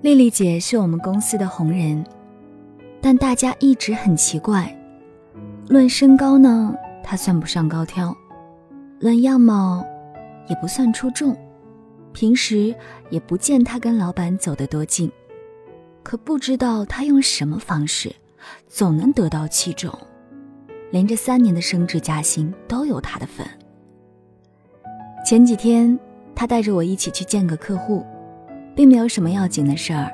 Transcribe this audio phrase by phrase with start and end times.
[0.00, 2.04] 丽丽姐是我们公司的红人，
[3.00, 4.72] 但大家一直很奇怪。
[5.66, 6.72] 论身高呢，
[7.02, 8.14] 她算不上高挑；
[9.00, 9.84] 论样貌，
[10.48, 11.36] 也不算出众。
[12.12, 12.72] 平时
[13.10, 15.10] 也不见她跟老板走得多近。
[16.04, 18.14] 可不知道她用什么方式，
[18.68, 19.92] 总能得到器重，
[20.92, 23.44] 连着三年的升职加薪都有她的份。
[25.26, 25.98] 前几天，
[26.36, 28.06] 她带着我一起去见个客户。
[28.78, 30.08] 并没有什么要紧的事儿，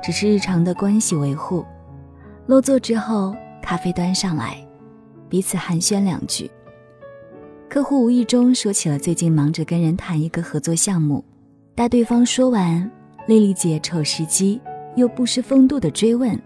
[0.00, 1.66] 只是日常的关系维护。
[2.46, 4.56] 落座之后，咖啡端上来，
[5.28, 6.48] 彼此寒暄两句。
[7.68, 11.24] 客户无意中说起了最近忙着跟人谈一个合作项目，
[11.74, 12.88] 待对方说完，
[13.26, 14.60] 丽丽姐瞅时机
[14.94, 16.40] 又不失风度的追问：“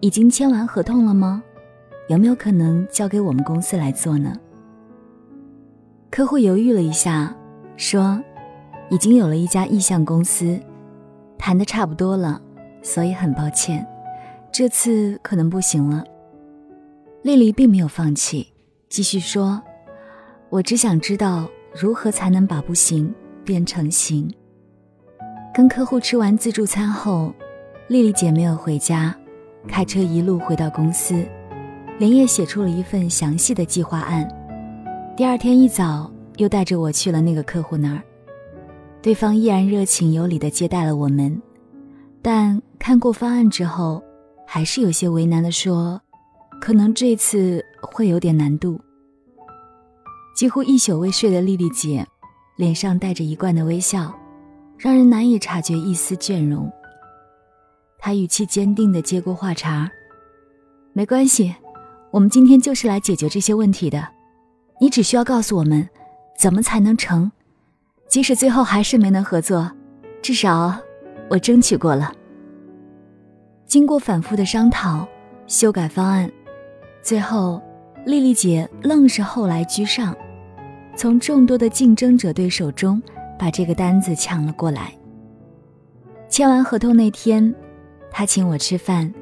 [0.00, 1.42] 已经签完合同了吗？
[2.08, 4.34] 有没有可能交给我们公司来做呢？”
[6.10, 7.36] 客户犹豫了一下，
[7.76, 8.18] 说
[8.88, 10.58] ：“已经有了一家意向公司。”
[11.38, 12.40] 谈的差不多了，
[12.82, 13.86] 所以很抱歉，
[14.52, 16.04] 这次可能不行了。
[17.22, 18.52] 丽丽并没有放弃，
[18.88, 19.62] 继续说
[20.50, 23.14] ：“我只想知道如何才能把不行
[23.44, 24.32] 变成行。”
[25.54, 27.32] 跟客户吃完自助餐后，
[27.88, 29.14] 丽丽姐没有回家，
[29.66, 31.26] 开车一路回到公司，
[31.98, 34.28] 连夜写出了一份详细的计划案。
[35.16, 38.02] 第二天一早，又带着我去了那个客户那儿。
[39.00, 41.40] 对方依然热情有礼地接待了我们，
[42.20, 44.02] 但看过方案之后，
[44.46, 46.00] 还是有些为难地说
[46.60, 48.78] ：“可能这次会有点难度。”
[50.34, 52.06] 几乎一宿未睡的丽丽姐，
[52.56, 54.12] 脸上带着一贯的微笑，
[54.76, 56.70] 让人难以察觉一丝倦容。
[57.98, 59.88] 她语气坚定地接过话茬
[60.92, 61.54] ：“没关系，
[62.10, 64.06] 我们今天就是来解决这些问题的，
[64.80, 65.88] 你只需要告诉我们，
[66.36, 67.30] 怎么才能成。”
[68.08, 69.70] 即使最后还是没能合作，
[70.22, 70.74] 至少
[71.28, 72.12] 我争取过了。
[73.66, 75.06] 经过反复的商讨、
[75.46, 76.30] 修改方案，
[77.02, 77.62] 最后
[78.06, 80.16] 丽丽姐愣是后来居上，
[80.96, 83.00] 从众多的竞争者对手中
[83.38, 84.94] 把这个单子抢了过来。
[86.30, 87.54] 签完合同那天，
[88.10, 89.12] 她请我吃饭，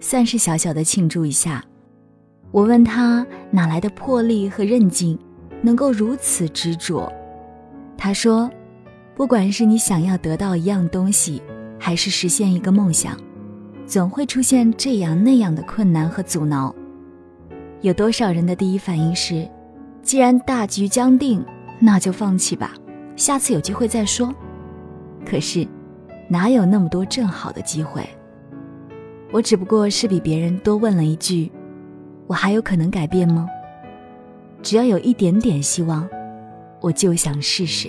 [0.00, 1.64] 算是小小的庆祝一下。
[2.52, 5.18] 我问她哪来的魄力和韧劲，
[5.60, 7.12] 能够如此执着。
[8.00, 8.48] 他说
[9.16, 11.42] ：“不管是你想要得到一样东西，
[11.80, 13.18] 还是实现一个梦想，
[13.86, 16.72] 总会出现这样那样的困难和阻挠。
[17.80, 19.46] 有多少人的第一反应是，
[20.00, 21.44] 既然大局将定，
[21.80, 22.72] 那就放弃吧，
[23.16, 24.32] 下次有机会再说。
[25.26, 25.66] 可是，
[26.28, 28.08] 哪有那么多正好的机会？
[29.32, 31.50] 我只不过是比别人多问了一句：
[32.28, 33.48] 我还有可能改变吗？
[34.62, 36.08] 只要有一点点希望。”
[36.80, 37.88] 我就想试试。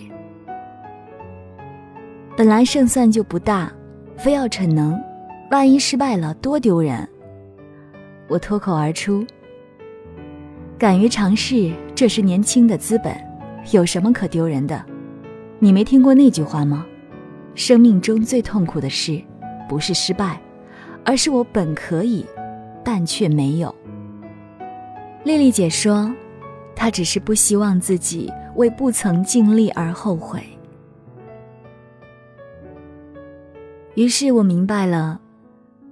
[2.35, 3.71] 本来胜算就不大，
[4.17, 4.99] 非要逞能，
[5.51, 7.07] 万一失败了多丢人。
[8.27, 9.25] 我脱口而出
[10.79, 13.13] ：“敢于尝试，这是年轻的资本，
[13.71, 14.85] 有什么可丢人的？
[15.59, 16.85] 你没听过那句话吗？
[17.55, 19.21] 生命中最痛苦的事，
[19.67, 20.39] 不是失败，
[21.03, 22.25] 而是我本可以，
[22.85, 23.75] 但却没有。”
[25.25, 26.09] 丽丽姐说
[26.73, 30.43] ：“她只是不希望自己。”为不曾尽力而后悔。
[33.95, 35.21] 于是我明白了，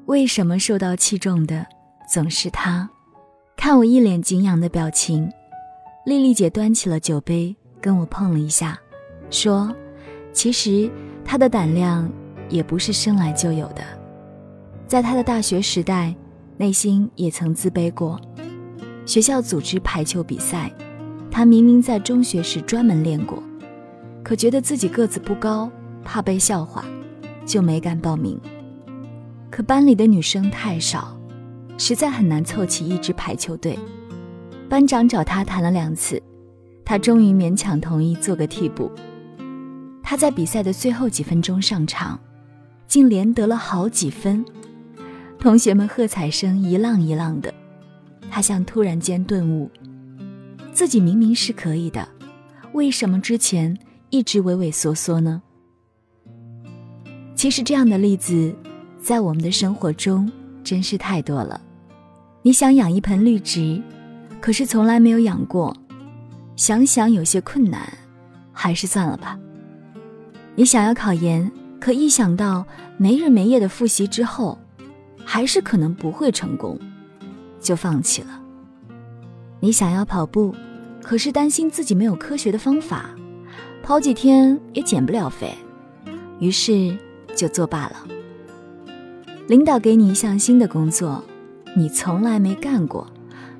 [0.07, 1.65] 为什么受到器重的
[2.09, 2.89] 总是他。
[3.55, 5.31] 看我一脸敬仰的表情，
[6.05, 8.77] 丽丽姐端起了酒杯跟我碰了一下，
[9.29, 9.73] 说
[10.33, 10.91] ：“其实
[11.23, 12.09] 她的胆量
[12.49, 13.81] 也不是生来就有的，
[14.85, 16.13] 在她的大学时代，
[16.57, 18.19] 内心也曾自卑过。
[19.05, 20.69] 学校组织排球比赛。”
[21.37, 23.43] 他明明在中学时专门练过，
[24.23, 25.69] 可觉得自己个子不高，
[26.03, 26.83] 怕被笑话，
[27.45, 28.41] 就没敢报名。
[29.51, 31.15] 可班里的女生太少，
[31.77, 33.77] 实在很难凑齐一支排球队。
[34.67, 36.19] 班长找他谈了两次，
[36.83, 38.91] 他终于勉强同意做个替补。
[40.01, 42.19] 他在比赛的最后几分钟上场，
[42.87, 44.43] 竟连得了好几分，
[45.37, 47.53] 同学们喝彩声一浪一浪的。
[48.27, 49.69] 他像突然间顿悟。
[50.77, 52.07] 自己明明是可以的，
[52.73, 53.75] 为什么之前
[54.11, 55.41] 一直畏畏缩缩呢？
[57.33, 58.55] 其实这样的例子，
[58.99, 60.31] 在我们的生活中
[60.63, 61.59] 真是太多了。
[62.43, 63.81] 你想养一盆绿植，
[64.39, 65.75] 可是从来没有养过，
[66.55, 67.91] 想想有些困难，
[68.53, 69.35] 还是算了吧。
[70.53, 72.63] 你想要考研，可一想到
[72.97, 74.55] 没日没夜的复习之后，
[75.25, 76.79] 还是可能不会成功，
[77.59, 78.39] 就放弃了。
[79.59, 80.53] 你想要跑步。
[81.07, 83.11] 可是担心自己没有科学的方法，
[83.81, 85.55] 跑几天也减不了肥，
[86.37, 86.97] 于是
[87.33, 88.05] 就作罢了。
[89.47, 91.23] 领导给你一项新的工作，
[91.77, 93.07] 你从来没干过，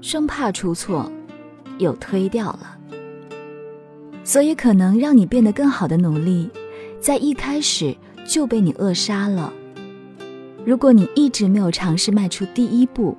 [0.01, 1.09] 生怕出错，
[1.77, 2.77] 又推掉了。
[4.25, 6.49] 所以，可能让你变得更好的努力，
[6.99, 7.95] 在一开始
[8.27, 9.53] 就被你扼杀了。
[10.65, 13.17] 如果你一直没有尝试迈出第一步，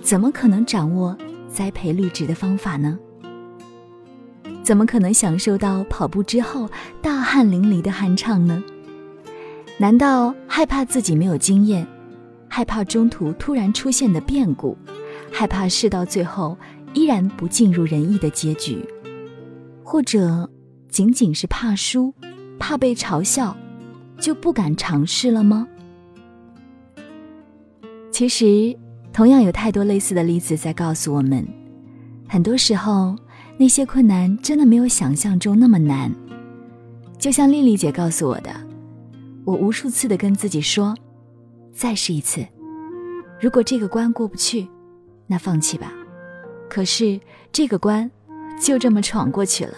[0.00, 1.18] 怎么可能掌握
[1.48, 2.96] 栽培绿植的方法呢？
[4.66, 6.68] 怎么可能享受到跑步之后
[7.00, 8.60] 大汗淋漓的酣畅呢？
[9.78, 11.86] 难道害怕自己没有经验，
[12.48, 14.76] 害怕中途突然出现的变故，
[15.30, 16.58] 害怕事到最后
[16.94, 18.84] 依然不尽如人意的结局？
[19.84, 20.50] 或者
[20.88, 22.12] 仅仅是怕输，
[22.58, 23.56] 怕被嘲笑，
[24.18, 25.68] 就不敢尝试了吗？
[28.10, 28.76] 其实，
[29.12, 31.46] 同样有太多类似的例子在告诉我们，
[32.28, 33.14] 很多时候
[33.58, 36.12] 那些困难真的没有想象中那么难。
[37.18, 38.50] 就像丽丽姐告诉我的，
[39.44, 40.94] 我无数次的跟自己说，
[41.72, 42.46] 再试一次，
[43.40, 44.68] 如果这个关过不去，
[45.26, 45.92] 那放弃吧。
[46.68, 47.20] 可是
[47.52, 48.10] 这个关。
[48.58, 49.74] 就这么闯过去了，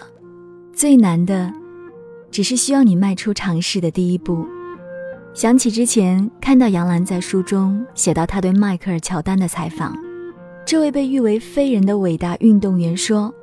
[0.73, 1.53] 最难的，
[2.31, 4.47] 只是需要你迈出尝试的第一步。
[5.35, 9.99] 想起之前看到杨澜在书中写到他对迈克尔·乔丹的采访，
[10.65, 13.35] 这位被誉为飞人的伟大运动员说：“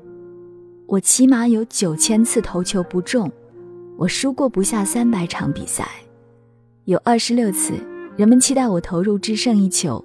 [0.87, 3.31] 我起码有九千次投球不中，
[3.97, 5.87] 我输过不下三百场比赛，
[6.85, 7.73] 有二十六次
[8.15, 10.03] 人们期待我投入只剩一球，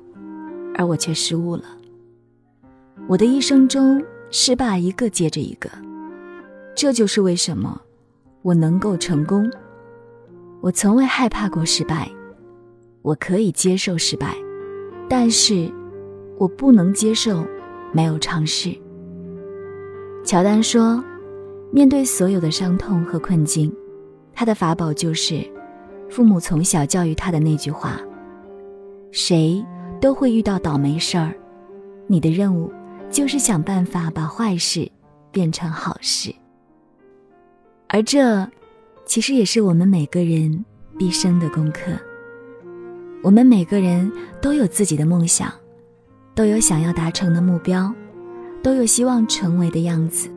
[0.75, 1.65] 而我却失误了。
[3.07, 5.69] 我的一生中。”失败一个接着一个，
[6.77, 7.83] 这就是为什么
[8.43, 9.51] 我能够成功。
[10.61, 12.09] 我从未害怕过失败，
[13.03, 14.37] 我可以接受失败，
[15.09, 15.69] 但是
[16.39, 17.45] 我不能接受
[17.93, 18.73] 没有尝试。
[20.31, 21.03] 乔丹说
[21.75, 23.75] ：“面对所有的伤痛和困境，
[24.33, 25.45] 他的法宝就是
[26.09, 28.01] 父母从小教育他的那句话：
[29.11, 29.61] 谁
[30.01, 31.35] 都会遇到倒霉事儿，
[32.07, 32.73] 你的任务。”
[33.11, 34.89] 就是想办法把坏事
[35.33, 36.33] 变成好事，
[37.89, 38.49] 而这
[39.05, 40.65] 其实也是我们每个人
[40.97, 41.91] 毕生的功课。
[43.21, 44.09] 我们每个人
[44.41, 45.53] 都有自己的梦想，
[46.37, 47.93] 都有想要达成的目标，
[48.63, 50.29] 都有希望成为的样子，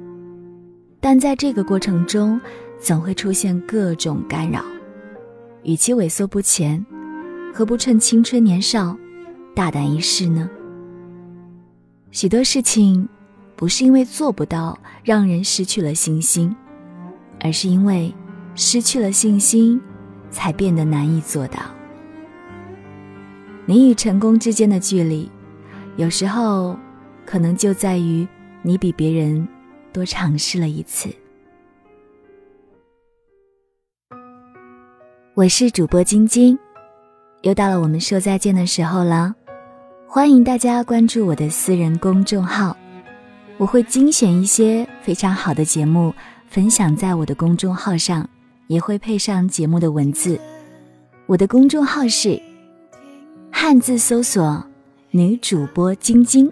[0.99, 2.39] 但在这个过程中，
[2.79, 4.63] 总会出现各种干扰。
[5.63, 6.85] 与其畏缩不前，
[7.53, 8.97] 何不趁青春年少，
[9.55, 10.49] 大胆一试呢？
[12.11, 13.07] 许多事情，
[13.55, 16.55] 不是因为做不到让人失去了信心，
[17.39, 18.13] 而是因为
[18.55, 19.81] 失去了信心，
[20.29, 21.59] 才变得难以做到。
[23.65, 25.31] 你与成功之间的距离，
[25.95, 26.77] 有时候
[27.25, 28.27] 可能就在于
[28.61, 29.47] 你比别人
[29.91, 31.09] 多尝试了一次。
[35.35, 36.57] 我是主播晶晶，
[37.41, 39.33] 又到了我们说再见的时候了。
[40.07, 42.77] 欢迎大家关注我的私人公众号，
[43.57, 46.13] 我会精选一些非常好的节目
[46.47, 48.29] 分享在我的公众号上，
[48.67, 50.39] 也会配上节目的文字。
[51.25, 52.39] 我的公众号是
[53.51, 54.63] 汉字搜索
[55.09, 56.51] 女主播晶晶，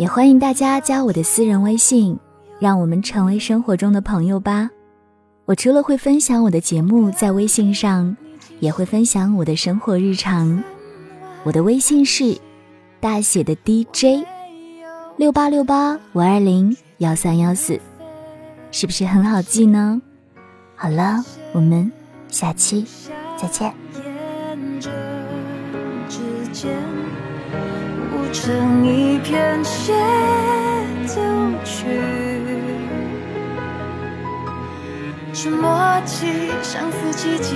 [0.00, 2.18] 也欢迎大家加我的私人微信，
[2.58, 4.70] 让我们成为生活中的朋友吧。
[5.44, 8.16] 我除了会分享我的节目在微信上，
[8.60, 10.64] 也会分享我的生活日常。
[11.42, 12.34] 我的微信是
[12.98, 14.24] 大写的 DJ
[15.18, 17.78] 六八六八五二零幺三幺四，
[18.70, 20.00] 是不是很好记呢？
[20.76, 21.92] 好了，我们
[22.30, 22.86] 下期
[23.36, 23.74] 再见。
[28.32, 29.92] 成一片协
[31.06, 31.20] 奏
[31.64, 31.84] 曲。
[35.32, 36.26] 这默契，
[36.62, 37.54] 相思寂寂，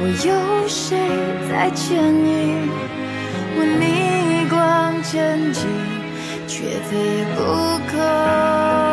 [0.00, 0.98] 我有谁
[1.48, 2.68] 在牵引？
[3.54, 5.66] 我逆光前进，
[6.46, 7.38] 却非不
[7.86, 8.91] 可。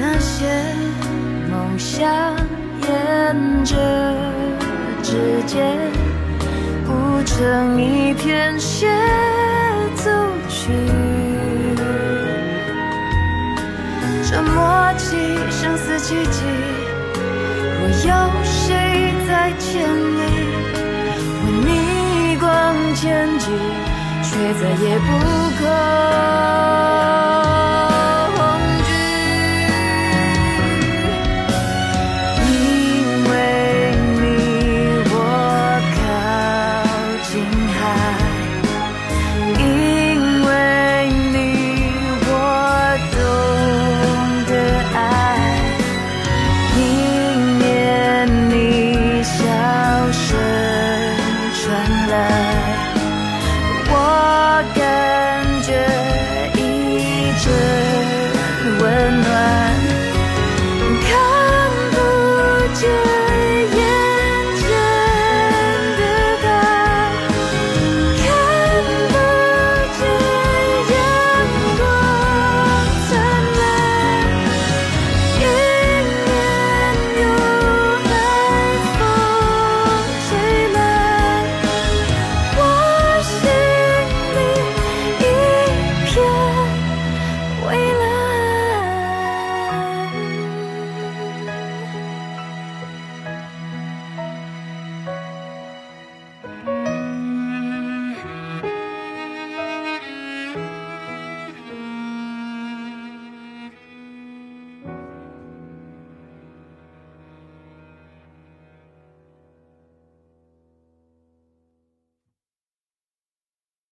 [0.00, 0.46] 那些
[1.50, 2.08] 梦想
[2.82, 3.74] 沿着
[5.02, 5.76] 指尖
[6.86, 8.86] 谱成一片协
[9.96, 10.08] 奏
[10.48, 10.70] 曲。
[14.30, 15.16] 这默契
[15.50, 16.44] 生死契机，
[17.80, 18.14] 若有
[18.44, 19.82] 谁在牵
[20.14, 20.20] 你，
[21.42, 22.46] 为你光
[22.94, 23.50] 前进，
[24.22, 25.08] 却再也不
[25.58, 25.66] 可。